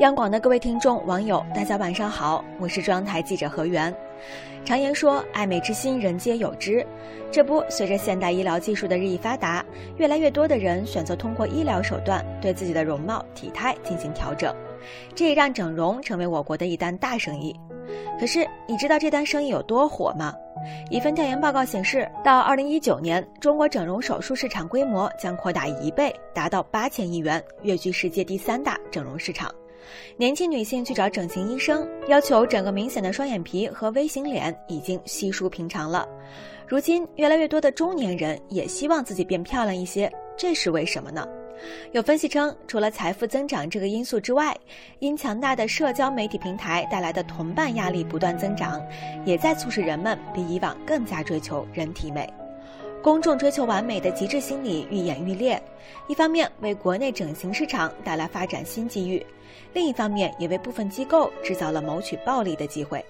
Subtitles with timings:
[0.00, 3.94] 央广的各位听众、网友，大家晚上好，我是中央台记者何源。
[4.64, 6.84] 常言说，爱美之心，人皆有之。
[7.30, 9.64] 这不，随着现代医疗技术的日益发达，
[9.96, 14.52] 越来越多的人选择通过医疗手段对自己的容貌、体态进行调整，
[15.14, 17.54] 这也让整容成为我国的一单大生意。
[18.18, 20.34] 可是，你知道这单生意有多火吗？
[20.90, 29.54] 一份调研报告显示，到二零一九年，中国整容手术市场规模将扩大一倍，达到八千亿元，跃居世界第三大整容市场。
[30.16, 36.06] 年轻女性去找整形医生，要求整个明显的双眼皮和 V 型脸已经稀疏平常了。
[36.66, 41.26] 如今，越来越多的中年人也希望自己变漂亮一些，这是为什么呢？
[41.92, 44.56] 有分析称，除了财富增长这个因素之外，
[44.98, 48.82] 因强大的社交媒体平台带来的同伴压力不断增长，
[49.24, 52.28] 也在促使人们比以往更加追求人体美。
[53.04, 55.62] 公众追求完美的极致心理愈演愈烈，
[56.06, 59.24] 一方面为国内整形市场带来发展新机遇，
[59.74, 63.04] 另一方面也为部分机构制造了谋取暴利的机会。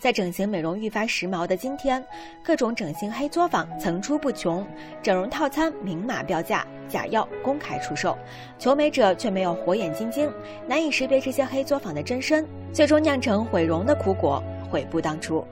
[0.00, 2.04] 在整形美容愈发时髦的今天，
[2.42, 4.66] 各种整形黑作坊层出不穷，
[5.04, 8.18] 整容套餐明码标价，假药公开出售，
[8.58, 10.28] 求美者却没有火眼金睛，
[10.66, 15.46] 难以识别这些黑作坊的真身，最终酿成毁容的苦果，悔不当初。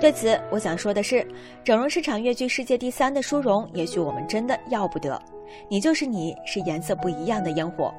[0.00, 1.26] 对此，我想说的是，
[1.64, 5.20] 整容市场跃居世界第三的殊荣，也许我们真的要不得。
[5.68, 7.92] 你就是你，是颜色不一样的烟火。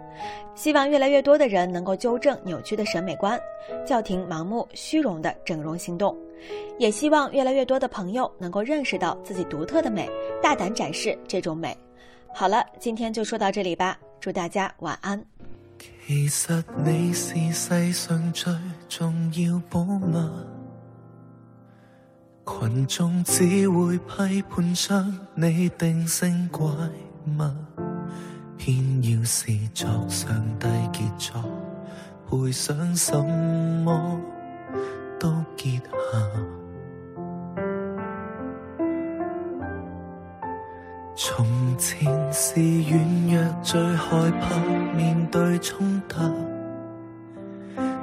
[0.55, 3.39] 希望越来越多的人能够纠正扭曲的审美观，
[3.85, 6.17] 叫停盲目虚荣的整容行动。
[6.79, 10.09] 也希望越来越多的朋友能够认识到自己独特的美，
[10.41, 11.77] 大胆展示这种美。
[12.33, 15.23] 好了，今天就说到这里吧，祝大家晚安。
[16.07, 18.51] 其实你是世上最
[18.89, 20.52] 重要宝物。
[22.45, 27.41] 群众只会批判将你定性怪物，
[28.57, 31.41] 偏要是作上帝杰作，
[32.29, 33.17] 赔上什
[33.83, 34.19] 么
[35.17, 35.83] 都结下。
[41.15, 42.59] 从前是
[42.89, 44.59] 软弱，最害怕
[44.95, 46.19] 面对冲突。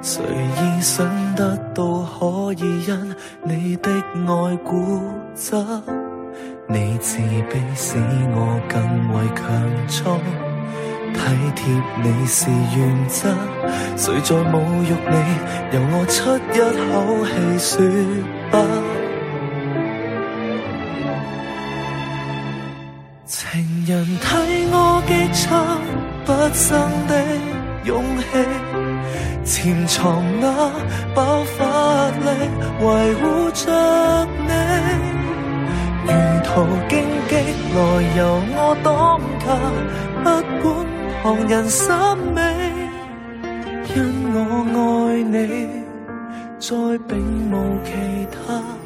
[0.01, 4.99] 谁意想得到可以因你的爱固
[5.35, 5.55] 执？
[6.67, 7.97] 你自卑使
[8.33, 8.81] 我更
[9.13, 9.45] 为强
[9.87, 10.19] 壮，
[11.13, 11.19] 体
[11.55, 11.61] 贴
[12.01, 13.29] 你是原则。
[13.95, 15.15] 谁在侮辱你？
[15.71, 16.57] 由我出一
[16.89, 16.91] 口
[17.27, 17.69] 气说
[18.49, 18.53] 不。
[23.27, 24.25] 情人替
[24.71, 24.75] 我
[25.05, 25.41] 激出
[26.25, 26.69] 不生
[27.07, 27.11] 的
[27.85, 28.23] 勇气。
[29.43, 30.69] 潜藏那
[31.13, 31.65] 爆发
[32.09, 32.27] 力，
[32.79, 34.51] 维护着你，
[36.05, 36.11] 如
[36.43, 36.49] 途
[36.87, 36.91] 荆
[37.27, 37.35] 棘，
[37.75, 37.77] 来
[38.17, 38.19] 由
[38.55, 39.45] 我挡架，
[40.23, 40.25] 不
[40.61, 40.65] 管
[41.21, 41.89] 旁人审
[42.33, 42.39] 美，
[43.95, 43.97] 因
[44.33, 44.37] 我
[45.09, 45.37] 爱你，
[46.59, 46.75] 再
[47.07, 47.11] 并
[47.51, 47.53] 无
[47.83, 47.89] 其
[48.31, 48.80] 他。